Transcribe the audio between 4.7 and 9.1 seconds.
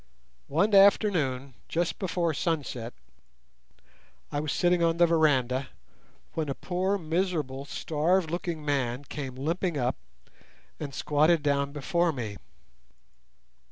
on the veranda, when a poor, miserable, starved looking man